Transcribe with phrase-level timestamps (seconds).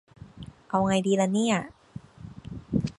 [0.69, 1.55] เอาไงดีละเนี่ย